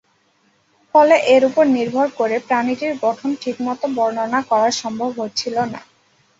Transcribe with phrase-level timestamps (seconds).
[0.95, 5.79] ফলে এর উপর নির্ভর করে প্রাণীটির গঠন ঠিকমতো বর্ণনা করা সম্ভব হচ্ছিল না।